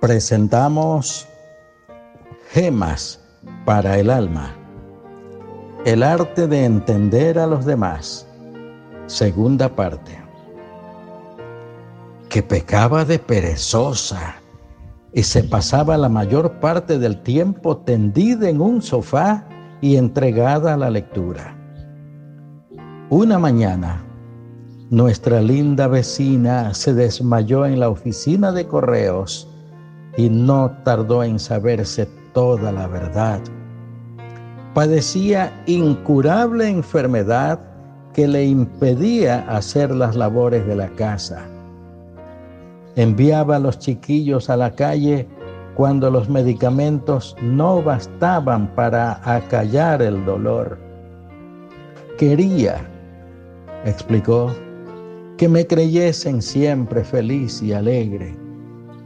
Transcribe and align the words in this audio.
presentamos 0.00 1.28
Gemas 2.52 3.20
para 3.66 3.98
el 3.98 4.10
alma. 4.10 4.56
El 5.84 6.02
arte 6.02 6.48
de 6.48 6.64
entender 6.64 7.38
a 7.38 7.46
los 7.46 7.64
demás. 7.66 8.26
Segunda 9.06 9.68
parte. 9.68 10.18
Que 12.28 12.42
pecaba 12.42 13.04
de 13.04 13.18
perezosa 13.18 14.36
y 15.12 15.22
se 15.22 15.44
pasaba 15.44 15.96
la 15.96 16.08
mayor 16.08 16.60
parte 16.60 16.98
del 16.98 17.22
tiempo 17.22 17.76
tendida 17.76 18.48
en 18.48 18.60
un 18.60 18.80
sofá 18.80 19.46
y 19.80 19.96
entregada 19.96 20.74
a 20.74 20.76
la 20.76 20.90
lectura. 20.90 21.56
Una 23.10 23.38
mañana, 23.38 24.02
nuestra 24.88 25.40
linda 25.40 25.88
vecina 25.88 26.72
se 26.74 26.94
desmayó 26.94 27.66
en 27.66 27.80
la 27.80 27.90
oficina 27.90 28.50
de 28.52 28.66
correos 28.66 29.49
y 30.16 30.28
no 30.28 30.70
tardó 30.84 31.22
en 31.22 31.38
saberse 31.38 32.08
toda 32.32 32.72
la 32.72 32.86
verdad. 32.86 33.40
Padecía 34.74 35.52
incurable 35.66 36.68
enfermedad 36.68 37.60
que 38.14 38.26
le 38.26 38.44
impedía 38.44 39.40
hacer 39.48 39.94
las 39.94 40.16
labores 40.16 40.66
de 40.66 40.76
la 40.76 40.88
casa. 40.90 41.46
Enviaba 42.96 43.56
a 43.56 43.60
los 43.60 43.78
chiquillos 43.78 44.50
a 44.50 44.56
la 44.56 44.72
calle 44.72 45.28
cuando 45.74 46.10
los 46.10 46.28
medicamentos 46.28 47.36
no 47.40 47.82
bastaban 47.82 48.72
para 48.74 49.20
acallar 49.24 50.02
el 50.02 50.24
dolor. 50.24 50.78
Quería, 52.18 52.80
explicó, 53.84 54.54
que 55.36 55.48
me 55.48 55.66
creyesen 55.66 56.42
siempre 56.42 57.02
feliz 57.02 57.62
y 57.62 57.72
alegre 57.72 58.36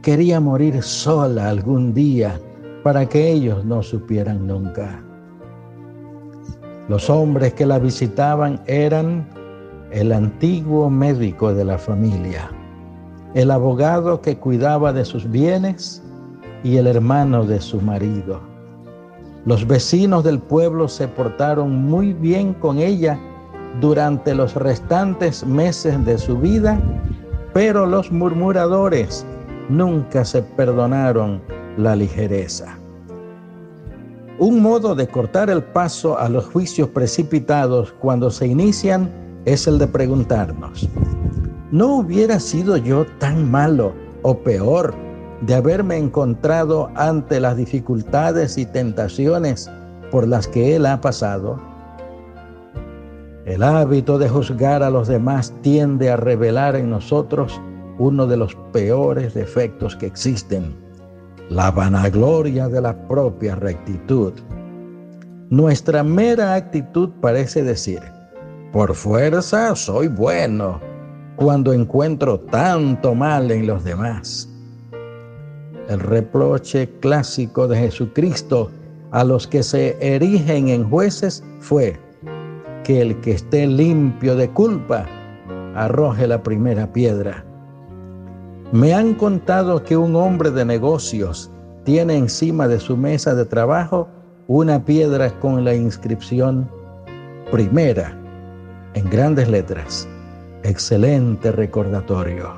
quería 0.05 0.39
morir 0.39 0.83
sola 0.83 1.49
algún 1.49 1.91
día 1.91 2.39
para 2.83 3.09
que 3.09 3.27
ellos 3.27 3.65
no 3.65 3.81
supieran 3.81 4.45
nunca. 4.45 5.03
Los 6.87 7.09
hombres 7.09 7.55
que 7.55 7.65
la 7.65 7.79
visitaban 7.79 8.61
eran 8.67 9.27
el 9.89 10.11
antiguo 10.11 10.91
médico 10.91 11.55
de 11.55 11.65
la 11.65 11.79
familia, 11.79 12.51
el 13.33 13.49
abogado 13.49 14.21
que 14.21 14.37
cuidaba 14.37 14.93
de 14.93 15.03
sus 15.03 15.27
bienes 15.27 16.03
y 16.63 16.77
el 16.77 16.85
hermano 16.85 17.43
de 17.43 17.59
su 17.59 17.81
marido. 17.81 18.39
Los 19.47 19.65
vecinos 19.65 20.23
del 20.23 20.37
pueblo 20.37 20.87
se 20.87 21.07
portaron 21.07 21.83
muy 21.83 22.13
bien 22.13 22.53
con 22.53 22.77
ella 22.77 23.19
durante 23.81 24.35
los 24.35 24.53
restantes 24.53 25.43
meses 25.43 26.05
de 26.05 26.19
su 26.19 26.37
vida, 26.37 26.79
pero 27.55 27.87
los 27.87 28.11
murmuradores 28.11 29.25
nunca 29.69 30.23
se 30.25 30.41
perdonaron 30.41 31.41
la 31.77 31.95
ligereza. 31.95 32.77
Un 34.37 34.61
modo 34.61 34.95
de 34.95 35.07
cortar 35.07 35.49
el 35.49 35.63
paso 35.63 36.19
a 36.19 36.27
los 36.27 36.45
juicios 36.45 36.89
precipitados 36.89 37.93
cuando 37.99 38.29
se 38.29 38.47
inician 38.47 39.09
es 39.45 39.67
el 39.67 39.77
de 39.79 39.87
preguntarnos, 39.87 40.89
¿no 41.71 41.97
hubiera 41.97 42.39
sido 42.39 42.77
yo 42.77 43.05
tan 43.19 43.49
malo 43.49 43.93
o 44.23 44.37
peor 44.37 44.93
de 45.41 45.55
haberme 45.55 45.97
encontrado 45.97 46.89
ante 46.95 47.39
las 47.39 47.55
dificultades 47.55 48.57
y 48.57 48.65
tentaciones 48.65 49.71
por 50.11 50.27
las 50.27 50.47
que 50.47 50.75
él 50.75 50.85
ha 50.85 50.99
pasado? 50.99 51.57
El 53.45 53.61
hábito 53.63 54.17
de 54.17 54.27
juzgar 54.27 54.81
a 54.81 54.89
los 54.89 55.07
demás 55.07 55.53
tiende 55.61 56.09
a 56.09 56.17
revelar 56.17 56.75
en 56.75 56.89
nosotros 56.89 57.61
uno 57.97 58.27
de 58.27 58.37
los 58.37 58.55
peores 58.71 59.33
defectos 59.33 59.95
que 59.95 60.05
existen, 60.05 60.75
la 61.49 61.71
vanagloria 61.71 62.67
de 62.67 62.81
la 62.81 63.07
propia 63.07 63.55
rectitud. 63.55 64.33
Nuestra 65.49 66.03
mera 66.03 66.55
actitud 66.55 67.09
parece 67.21 67.63
decir, 67.63 68.01
por 68.71 68.95
fuerza 68.95 69.75
soy 69.75 70.07
bueno, 70.07 70.81
cuando 71.35 71.73
encuentro 71.73 72.39
tanto 72.39 73.13
mal 73.13 73.51
en 73.51 73.67
los 73.67 73.83
demás. 73.83 74.49
El 75.87 75.99
reproche 75.99 76.89
clásico 76.99 77.67
de 77.67 77.77
Jesucristo 77.77 78.71
a 79.11 79.23
los 79.23 79.47
que 79.47 79.61
se 79.61 79.95
erigen 80.01 80.69
en 80.69 80.89
jueces 80.89 81.43
fue 81.59 81.97
que 82.83 83.01
el 83.01 83.19
que 83.21 83.31
esté 83.31 83.67
limpio 83.67 84.35
de 84.35 84.49
culpa 84.49 85.05
arroje 85.75 86.27
la 86.27 86.41
primera 86.41 86.91
piedra. 86.91 87.45
Me 88.71 88.93
han 88.93 89.13
contado 89.13 89.83
que 89.83 89.95
un 89.95 90.15
hombre 90.15 90.49
de 90.49 90.65
negocios 90.65 91.51
tiene 91.83 92.17
encima 92.17 92.67
de 92.67 92.79
su 92.79 92.97
mesa 92.97 93.35
de 93.35 93.45
trabajo 93.45 94.07
una 94.47 94.83
piedra 94.83 95.31
con 95.39 95.63
la 95.63 95.75
inscripción 95.75 96.69
primera 97.51 98.17
en 98.95 99.07
grandes 99.09 99.47
letras. 99.49 100.07
Excelente 100.63 101.51
recordatorio. 101.51 102.53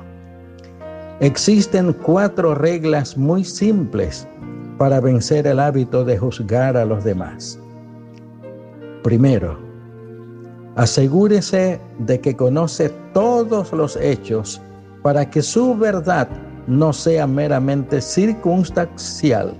Existen 1.20 1.92
cuatro 1.92 2.54
reglas 2.54 3.18
muy 3.18 3.44
simples 3.44 4.26
para 4.78 5.00
vencer 5.00 5.46
el 5.46 5.60
hábito 5.60 6.04
de 6.04 6.16
juzgar 6.16 6.76
a 6.76 6.86
los 6.86 7.04
demás. 7.04 7.60
Primero, 9.02 9.58
asegúrese 10.76 11.80
de 11.98 12.18
que 12.18 12.34
conoce 12.34 12.88
todos 13.12 13.72
los 13.72 13.96
hechos 13.96 14.62
para 15.02 15.28
que 15.28 15.42
su 15.42 15.76
verdad 15.76 16.28
no 16.66 16.92
sea 16.92 17.26
meramente 17.26 18.00
circunstancial. 18.00 19.54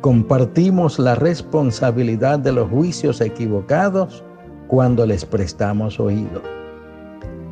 Compartimos 0.00 0.98
la 0.98 1.14
responsabilidad 1.14 2.38
de 2.38 2.52
los 2.52 2.70
juicios 2.70 3.20
equivocados 3.20 4.24
cuando 4.68 5.06
les 5.06 5.24
prestamos 5.24 5.98
oído. 6.00 6.42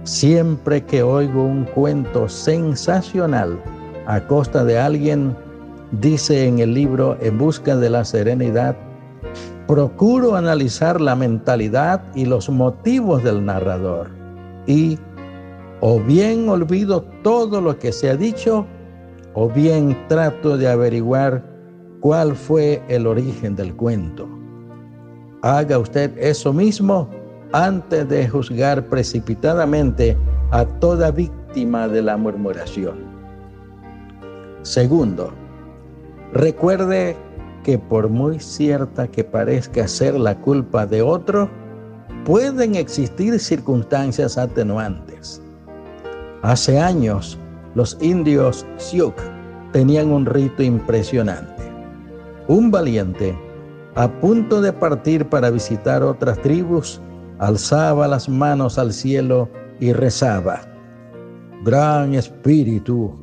Siempre 0.04 0.84
que 0.84 1.02
oigo 1.02 1.44
un 1.44 1.64
cuento 1.64 2.28
sensacional 2.28 3.60
a 4.06 4.20
costa 4.26 4.64
de 4.64 4.78
alguien, 4.78 5.34
dice 5.92 6.46
en 6.46 6.58
el 6.58 6.74
libro 6.74 7.16
En 7.20 7.38
Busca 7.38 7.76
de 7.76 7.90
la 7.90 8.04
Serenidad, 8.04 8.76
procuro 9.66 10.36
analizar 10.36 11.00
la 11.00 11.16
mentalidad 11.16 12.02
y 12.14 12.26
los 12.26 12.50
motivos 12.50 13.24
del 13.24 13.44
narrador 13.44 14.10
y 14.66 14.98
o 15.86 16.00
bien 16.00 16.48
olvido 16.48 17.02
todo 17.22 17.60
lo 17.60 17.78
que 17.78 17.92
se 17.92 18.08
ha 18.08 18.16
dicho, 18.16 18.64
o 19.34 19.50
bien 19.50 19.94
trato 20.08 20.56
de 20.56 20.66
averiguar 20.66 21.44
cuál 22.00 22.34
fue 22.34 22.82
el 22.88 23.06
origen 23.06 23.54
del 23.54 23.76
cuento. 23.76 24.26
Haga 25.42 25.78
usted 25.78 26.16
eso 26.16 26.54
mismo 26.54 27.10
antes 27.52 28.08
de 28.08 28.26
juzgar 28.26 28.86
precipitadamente 28.86 30.16
a 30.52 30.64
toda 30.64 31.10
víctima 31.10 31.86
de 31.86 32.00
la 32.00 32.16
murmuración. 32.16 33.04
Segundo, 34.62 35.34
recuerde 36.32 37.14
que 37.62 37.76
por 37.76 38.08
muy 38.08 38.40
cierta 38.40 39.06
que 39.06 39.22
parezca 39.22 39.86
ser 39.86 40.14
la 40.14 40.40
culpa 40.40 40.86
de 40.86 41.02
otro, 41.02 41.50
pueden 42.24 42.74
existir 42.74 43.38
circunstancias 43.38 44.38
atenuantes. 44.38 45.43
Hace 46.44 46.78
años, 46.78 47.38
los 47.74 47.96
indios 48.02 48.66
Sioux 48.76 49.14
tenían 49.72 50.12
un 50.12 50.26
rito 50.26 50.62
impresionante. 50.62 51.62
Un 52.48 52.70
valiente, 52.70 53.34
a 53.94 54.08
punto 54.20 54.60
de 54.60 54.70
partir 54.70 55.24
para 55.26 55.48
visitar 55.48 56.02
otras 56.02 56.38
tribus, 56.42 57.00
alzaba 57.38 58.06
las 58.06 58.28
manos 58.28 58.78
al 58.78 58.92
cielo 58.92 59.48
y 59.80 59.94
rezaba, 59.94 60.60
Gran 61.64 62.12
Espíritu, 62.12 63.14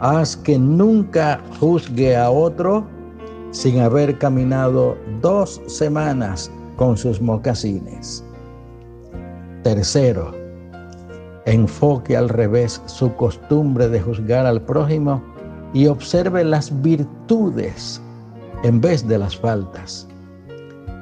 haz 0.00 0.34
que 0.34 0.58
nunca 0.58 1.42
juzgue 1.60 2.16
a 2.16 2.30
otro 2.30 2.86
sin 3.50 3.80
haber 3.80 4.16
caminado 4.16 4.96
dos 5.20 5.60
semanas 5.66 6.50
con 6.76 6.96
sus 6.96 7.20
mocasines. 7.20 8.24
Tercero, 9.62 10.43
enfoque 11.46 12.16
al 12.16 12.28
revés 12.28 12.80
su 12.86 13.14
costumbre 13.14 13.88
de 13.88 14.00
juzgar 14.00 14.46
al 14.46 14.62
prójimo 14.62 15.22
y 15.72 15.86
observe 15.86 16.44
las 16.44 16.82
virtudes 16.82 18.00
en 18.62 18.80
vez 18.80 19.06
de 19.06 19.18
las 19.18 19.36
faltas. 19.36 20.08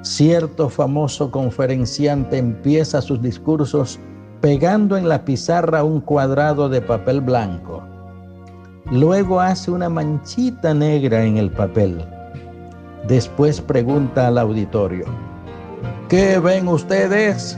Cierto 0.02 0.68
famoso 0.68 1.30
conferenciante 1.30 2.38
empieza 2.38 3.00
sus 3.00 3.22
discursos 3.22 4.00
pegando 4.40 4.96
en 4.96 5.08
la 5.08 5.24
pizarra 5.24 5.84
un 5.84 6.00
cuadrado 6.00 6.68
de 6.68 6.80
papel 6.80 7.20
blanco. 7.20 7.84
Luego 8.90 9.40
hace 9.40 9.70
una 9.70 9.88
manchita 9.88 10.74
negra 10.74 11.24
en 11.24 11.36
el 11.36 11.50
papel. 11.50 12.04
Después 13.06 13.60
pregunta 13.60 14.26
al 14.26 14.38
auditorio, 14.38 15.04
¿qué 16.08 16.40
ven 16.40 16.66
ustedes? 16.66 17.56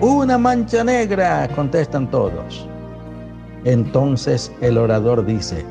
Una 0.00 0.38
mancha 0.38 0.84
negra, 0.84 1.48
contestan 1.56 2.08
todos. 2.08 2.68
Entonces 3.64 4.52
el 4.60 4.78
orador 4.78 5.26
dice, 5.26 5.64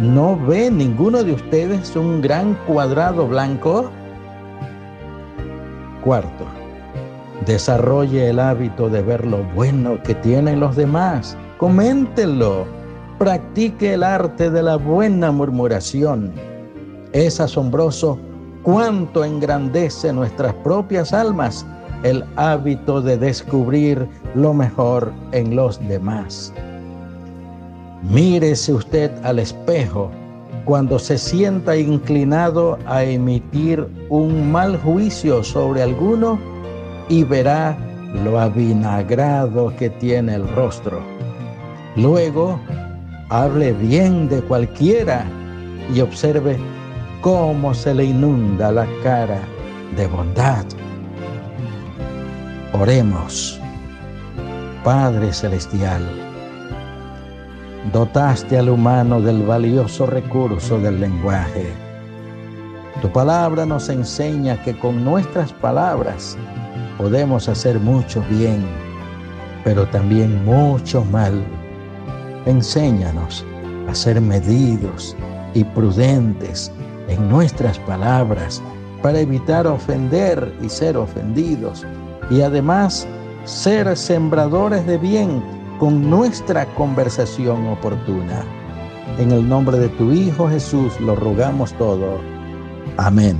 ¿No 0.00 0.36
ve 0.36 0.72
ninguno 0.72 1.22
de 1.22 1.34
ustedes 1.34 1.94
un 1.94 2.20
gran 2.20 2.54
cuadrado 2.66 3.28
blanco? 3.28 3.88
Cuarto, 6.02 6.46
desarrolle 7.46 8.30
el 8.30 8.40
hábito 8.40 8.88
de 8.88 9.02
ver 9.02 9.24
lo 9.24 9.44
bueno 9.54 10.02
que 10.02 10.16
tienen 10.16 10.58
los 10.58 10.74
demás. 10.74 11.36
Coméntenlo. 11.58 12.66
Practique 13.20 13.94
el 13.94 14.02
arte 14.02 14.50
de 14.50 14.64
la 14.64 14.76
buena 14.76 15.30
murmuración. 15.30 16.32
Es 17.12 17.38
asombroso 17.38 18.18
cuánto 18.64 19.24
engrandece 19.24 20.12
nuestras 20.12 20.54
propias 20.54 21.12
almas 21.12 21.64
el 22.02 22.24
hábito 22.36 23.02
de 23.02 23.16
descubrir 23.16 24.06
lo 24.34 24.54
mejor 24.54 25.12
en 25.32 25.54
los 25.54 25.78
demás. 25.88 26.52
Mírese 28.02 28.72
usted 28.72 29.10
al 29.24 29.38
espejo 29.38 30.10
cuando 30.64 30.98
se 30.98 31.18
sienta 31.18 31.76
inclinado 31.76 32.78
a 32.86 33.02
emitir 33.04 33.86
un 34.08 34.50
mal 34.50 34.78
juicio 34.78 35.44
sobre 35.44 35.82
alguno 35.82 36.38
y 37.08 37.24
verá 37.24 37.76
lo 38.24 38.40
avinagrado 38.40 39.74
que 39.76 39.90
tiene 39.90 40.34
el 40.34 40.48
rostro. 40.54 41.00
Luego, 41.96 42.58
hable 43.28 43.72
bien 43.72 44.28
de 44.28 44.40
cualquiera 44.42 45.24
y 45.94 46.00
observe 46.00 46.56
cómo 47.20 47.74
se 47.74 47.94
le 47.94 48.04
inunda 48.04 48.72
la 48.72 48.86
cara 49.02 49.40
de 49.96 50.06
bondad. 50.06 50.64
Oremos, 52.72 53.60
Padre 54.84 55.32
Celestial 55.32 56.02
dotaste 57.92 58.58
al 58.58 58.68
humano 58.68 59.20
del 59.20 59.42
valioso 59.42 60.06
recurso 60.06 60.78
del 60.78 61.00
lenguaje. 61.00 61.72
Tu 63.00 63.10
palabra 63.10 63.64
nos 63.64 63.88
enseña 63.88 64.62
que 64.62 64.76
con 64.78 65.04
nuestras 65.04 65.52
palabras 65.54 66.36
podemos 66.98 67.48
hacer 67.48 67.80
mucho 67.80 68.22
bien, 68.28 68.64
pero 69.64 69.86
también 69.88 70.44
mucho 70.44 71.04
mal. 71.06 71.42
Enséñanos 72.46 73.44
a 73.88 73.94
ser 73.94 74.20
medidos 74.20 75.16
y 75.54 75.64
prudentes 75.64 76.70
en 77.08 77.28
nuestras 77.28 77.78
palabras 77.80 78.62
para 79.02 79.20
evitar 79.20 79.66
ofender 79.66 80.54
y 80.62 80.68
ser 80.68 80.96
ofendidos 80.96 81.86
y 82.30 82.42
además 82.42 83.06
ser 83.44 83.96
sembradores 83.96 84.86
de 84.86 84.96
bien 84.98 85.42
con 85.78 86.08
nuestra 86.08 86.66
conversación 86.74 87.66
oportuna. 87.66 88.44
En 89.18 89.32
el 89.32 89.48
nombre 89.48 89.78
de 89.78 89.88
tu 89.88 90.12
Hijo 90.12 90.48
Jesús 90.48 90.98
lo 91.00 91.16
rogamos 91.16 91.72
todo. 91.74 92.18
Amén. 92.96 93.36